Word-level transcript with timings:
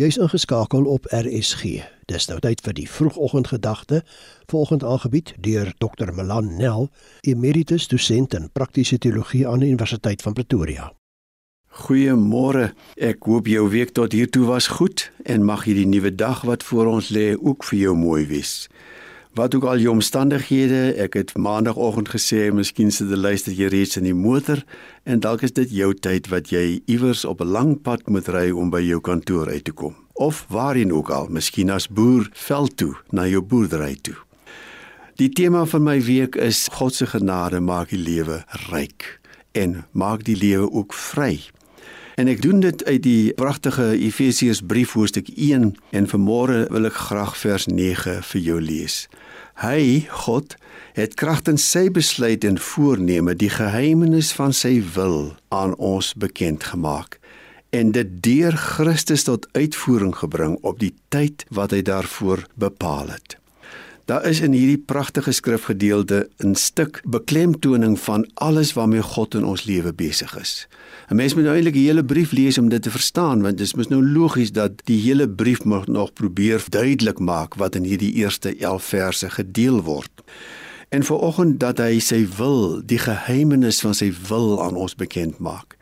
Jy's 0.00 0.16
ingeskakel 0.16 0.84
op 0.88 1.04
RSG. 1.12 1.82
Dis 2.08 2.24
nou 2.30 2.38
tyd 2.40 2.62
vir 2.64 2.72
die 2.72 2.86
vroegoggendgedagte, 2.88 3.98
volgend 4.48 4.84
aangebied 4.84 5.34
deur 5.44 5.68
Dr. 5.76 6.14
Melan 6.16 6.54
Nel, 6.56 6.88
emeritus 7.20 7.84
dosent 7.90 8.32
in 8.38 8.48
praktiese 8.52 8.96
teologie 8.98 9.42
aan 9.48 9.60
die 9.60 9.68
Universiteit 9.68 10.24
van 10.24 10.32
Pretoria. 10.32 10.86
Goeiemôre. 11.84 12.70
Ek 12.96 13.28
hoop 13.28 13.50
jou 13.52 13.66
week 13.68 13.92
tot 13.92 14.16
hier 14.16 14.30
toe 14.32 14.46
was 14.48 14.70
goed 14.78 15.10
en 15.28 15.44
mag 15.44 15.66
hierdie 15.68 15.88
nuwe 15.90 16.14
dag 16.14 16.46
wat 16.48 16.64
voor 16.64 16.94
ons 16.94 17.12
lê 17.12 17.34
ook 17.36 17.68
vir 17.68 17.82
jou 17.82 17.96
mooi 17.96 18.24
wees. 18.30 18.54
Wat 19.34 19.54
ook 19.54 19.64
al 19.64 19.78
jou 19.78 19.92
omstandighede, 19.94 20.94
ek 20.98 21.14
het 21.14 21.36
maandagooggend 21.38 22.08
gesê, 22.10 22.48
miskien 22.50 22.88
sit 22.90 23.12
jy 23.12 23.18
luister 23.18 23.54
jy 23.54 23.68
reeds 23.70 23.94
in 24.00 24.08
die 24.08 24.14
motor 24.16 24.58
en 25.06 25.22
dalk 25.22 25.44
is 25.46 25.54
dit 25.54 25.70
jou 25.70 25.92
tyd 25.94 26.26
wat 26.32 26.50
jy 26.50 26.80
iewers 26.90 27.22
op 27.24 27.38
'n 27.40 27.46
lang 27.46 27.70
pad 27.82 28.02
moet 28.10 28.26
ry 28.26 28.50
om 28.50 28.70
by 28.70 28.80
jou 28.82 28.98
kantoor 29.00 29.46
uit 29.46 29.64
te 29.64 29.72
kom. 29.72 29.94
Of 30.18 30.46
waarheen 30.48 30.92
ook 30.92 31.10
al, 31.10 31.28
miskien 31.30 31.70
as 31.70 31.86
boer 31.86 32.28
veld 32.32 32.76
toe 32.76 32.94
na 33.10 33.26
jou 33.26 33.40
boerdery 33.40 33.94
toe. 34.02 34.18
Die 35.14 35.28
tema 35.28 35.64
van 35.64 35.82
my 35.82 36.02
week 36.02 36.34
is 36.36 36.68
God 36.72 36.94
se 36.94 37.06
genade 37.06 37.60
maak 37.60 37.88
die 37.88 38.02
lewe 38.02 38.44
ryk 38.70 39.20
en 39.52 39.84
maak 39.92 40.24
die 40.24 40.36
lewe 40.36 40.70
ook 40.72 40.92
vry. 40.92 41.38
En 42.20 42.28
ek 42.28 42.42
doen 42.42 42.58
dit 42.60 42.84
uit 42.84 43.02
die 43.02 43.32
pragtige 43.32 43.94
Efesiërs 43.96 44.60
brief 44.68 44.92
hoofstuk 44.92 45.30
1 45.36 45.70
en 45.96 46.08
vanmôre 46.10 46.66
wil 46.68 46.88
ek 46.90 46.98
graag 47.06 47.32
vers 47.40 47.64
9 47.70 48.18
vir 48.28 48.42
jou 48.44 48.58
lees. 48.60 48.96
Hy, 49.62 50.04
God, 50.26 50.52
het 50.98 51.16
kragtens 51.16 51.64
sy 51.64 51.86
besluit 51.88 52.44
en 52.44 52.60
voorneme 52.60 53.32
die 53.32 53.48
geheimenis 53.48 54.34
van 54.36 54.52
sy 54.52 54.74
wil 54.98 55.32
aan 55.48 55.72
ons 55.80 56.12
bekend 56.12 56.68
gemaak 56.74 57.16
en 57.72 57.96
dit 57.96 58.12
deur 58.20 58.56
Christus 58.58 59.24
tot 59.24 59.48
uitvoering 59.56 60.12
gebring 60.20 60.58
op 60.60 60.82
die 60.84 60.92
tyd 61.08 61.48
wat 61.48 61.72
hy 61.72 61.80
daarvoor 61.86 62.44
bepaal 62.60 63.14
het. 63.16 63.39
Daar 64.10 64.26
is 64.26 64.40
in 64.40 64.50
hierdie 64.52 64.82
pragtige 64.90 65.30
skrifgedeelte 65.32 66.28
'n 66.42 66.54
stuk 66.54 67.00
beklemtoning 67.06 68.00
van 68.00 68.30
alles 68.34 68.72
waarmee 68.72 69.02
God 69.02 69.34
in 69.34 69.44
ons 69.44 69.64
lewe 69.64 69.92
besig 69.94 70.38
is. 70.40 70.68
'n 71.08 71.16
Mens 71.16 71.34
moet 71.34 71.44
nou 71.44 71.54
eintlik 71.54 71.74
die 71.74 71.86
hele 71.86 72.04
brief 72.04 72.32
lees 72.32 72.58
om 72.58 72.68
dit 72.68 72.82
te 72.82 72.90
verstaan 72.90 73.42
want 73.42 73.58
dit 73.58 73.76
is 73.76 73.88
nou 73.88 74.06
logies 74.06 74.52
dat 74.52 74.72
die 74.84 75.00
hele 75.00 75.28
brief 75.28 75.64
moet 75.64 75.86
nog 75.86 76.12
probeer 76.12 76.64
duidelik 76.68 77.18
maak 77.18 77.54
wat 77.54 77.74
in 77.74 77.84
hierdie 77.84 78.12
eerste 78.12 78.56
11 78.56 78.84
verse 78.84 79.30
gedeel 79.30 79.82
word. 79.82 80.10
En 80.88 81.04
vanoggend 81.04 81.60
dat 81.60 81.78
hy 81.78 81.98
sy 81.98 82.28
wil, 82.36 82.82
die 82.86 82.98
geheimenis 82.98 83.80
van 83.80 83.94
sy 83.94 84.12
wil 84.28 84.62
aan 84.64 84.74
ons 84.74 84.94
bekend 84.94 85.38
maak. 85.38 85.76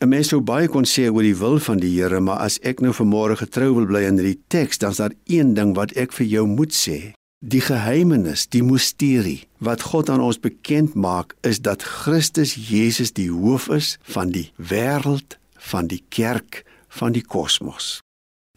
'n 0.00 0.08
Mens 0.08 0.28
sou 0.28 0.40
baie 0.40 0.68
kon 0.68 0.84
sê 0.84 1.10
oor 1.10 1.22
die 1.22 1.38
wil 1.38 1.58
van 1.58 1.78
die 1.78 2.00
Here, 2.00 2.20
maar 2.20 2.38
as 2.38 2.58
ek 2.62 2.80
nou 2.80 2.92
vanmôre 2.92 3.36
getrou 3.36 3.74
wil 3.74 3.86
bly 3.86 4.06
aan 4.06 4.18
hierdie 4.18 4.42
teks, 4.48 4.78
dan 4.78 4.90
is 4.90 4.96
daar 4.96 5.14
een 5.26 5.54
ding 5.54 5.74
wat 5.74 5.92
ek 5.92 6.12
vir 6.12 6.26
jou 6.26 6.46
moet 6.46 6.72
sê. 6.72 7.18
Die 7.38 7.60
geheimenis, 7.62 8.48
die 8.50 8.64
misterie 8.66 9.44
wat 9.62 9.84
God 9.92 10.08
aan 10.10 10.18
ons 10.20 10.40
bekend 10.42 10.96
maak, 10.98 11.36
is 11.46 11.60
dat 11.62 11.84
Christus 11.86 12.56
Jesus 12.58 13.12
die 13.14 13.28
hoof 13.30 13.68
is 13.70 13.92
van 14.02 14.32
die 14.34 14.48
wêreld, 14.58 15.36
van 15.54 15.86
die 15.86 16.02
kerk, 16.10 16.64
van 16.90 17.14
die 17.14 17.22
kosmos. 17.22 18.00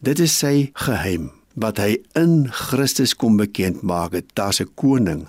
Dit 0.02 0.18
is 0.18 0.34
sy 0.34 0.72
geheim 0.74 1.30
wat 1.54 1.78
hy 1.78 2.00
in 2.18 2.48
Christus 2.50 3.14
kom 3.14 3.38
bekend 3.38 3.86
maak. 3.86 4.18
Daar's 4.34 4.58
'n 4.60 4.74
koning. 4.74 5.28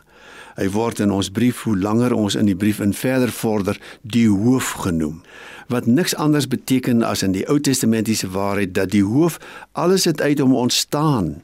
Hy 0.58 0.70
word 0.70 1.00
in 1.00 1.12
ons 1.12 1.30
brief 1.30 1.62
hoe 1.62 1.78
langer 1.78 2.14
ons 2.14 2.36
in 2.36 2.46
die 2.46 2.58
brief 2.58 2.80
in 2.80 2.94
verder 2.94 3.32
vorder, 3.32 3.78
die 4.02 4.30
hoof 4.30 4.72
genoem. 4.82 5.22
Wat 5.68 5.86
niks 5.86 6.16
anders 6.16 6.48
beteken 6.48 7.04
as 7.04 7.22
in 7.22 7.32
die 7.32 7.48
Ou 7.50 7.60
Testamentiese 7.60 8.30
waarheid 8.30 8.74
dat 8.74 8.90
die 8.90 9.06
hoof 9.06 9.38
alles 9.72 10.06
het 10.06 10.22
uit 10.22 10.40
hom 10.40 10.56
ontstaan 10.56 11.44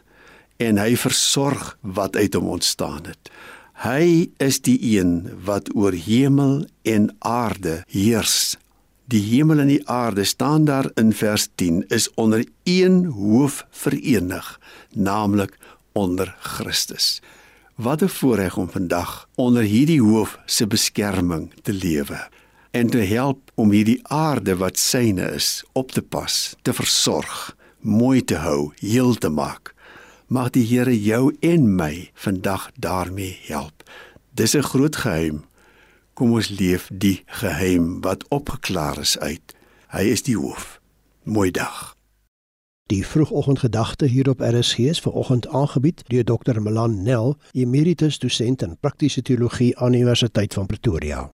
en 0.59 0.79
hy 0.79 0.95
versorg 0.99 1.77
wat 1.81 2.17
uit 2.19 2.35
hom 2.35 2.49
ontstaan 2.59 3.05
het. 3.07 3.31
Hy 3.79 4.27
is 4.43 4.59
die 4.67 4.75
een 4.97 5.29
wat 5.47 5.71
oor 5.75 5.95
hemel 5.95 6.65
en 6.83 7.07
aarde 7.23 7.79
heers. 7.87 8.57
Die 9.09 9.21
hemel 9.31 9.63
en 9.63 9.71
die 9.71 9.83
aarde 9.87 10.25
staan 10.27 10.67
daar 10.67 10.89
in 10.99 11.13
vers 11.15 11.47
10 11.55 11.85
is 11.87 12.09
onder 12.19 12.43
een 12.67 13.05
hoof 13.15 13.63
verenig, 13.71 14.59
naamlik 14.91 15.55
onder 15.95 16.35
Christus. 16.43 17.21
Wat 17.75 18.03
'n 18.03 18.11
voorreg 18.19 18.57
om 18.57 18.69
vandag 18.69 19.29
onder 19.35 19.63
hierdie 19.63 20.01
hoof 20.01 20.39
se 20.45 20.67
beskerming 20.67 21.53
te 21.61 21.73
lewe 21.73 22.27
en 22.71 22.89
te 22.89 22.97
help 22.97 23.51
om 23.55 23.71
hierdie 23.71 23.99
aarde 24.03 24.55
wat 24.55 24.77
syne 24.77 25.31
is 25.31 25.63
op 25.71 25.91
te 25.91 26.01
pas, 26.01 26.55
te 26.61 26.73
versorg, 26.73 27.55
mooi 27.79 28.23
te 28.23 28.35
hou, 28.35 28.71
heel 28.75 29.13
te 29.13 29.29
maak 29.29 29.73
mag 30.29 30.49
die 30.53 30.65
Here 30.65 30.93
jou 30.93 31.35
en 31.41 31.75
my 31.75 32.09
vandag 32.13 32.69
daarmee 32.77 33.37
help. 33.49 33.83
Dis 34.33 34.53
'n 34.53 34.61
groot 34.61 34.95
geheim. 34.95 35.45
Kom 36.13 36.31
ons 36.31 36.49
leef 36.49 36.89
die 36.93 37.23
geheim 37.25 38.01
wat 38.01 38.27
opgeklaar 38.27 38.99
is 38.99 39.19
uit. 39.19 39.55
Hy 39.87 40.01
is 40.01 40.23
die 40.23 40.37
hoof. 40.37 40.79
Mooi 41.23 41.51
dag. 41.51 41.95
Die 42.85 43.05
vroegoggendgedagte 43.05 44.05
hier 44.05 44.29
op 44.29 44.39
RSG 44.39 44.77
is 44.77 44.99
vanoggend 44.99 45.47
aangebied 45.47 46.03
deur 46.07 46.23
Dr. 46.23 46.61
Melan 46.61 47.03
Nel, 47.03 47.37
emeritus 47.51 48.19
dosent 48.19 48.61
in 48.61 48.77
praktiese 48.79 49.21
teologie 49.21 49.77
aan 49.77 49.91
die 49.91 50.01
Universiteit 50.01 50.53
van 50.53 50.65
Pretoria. 50.65 51.29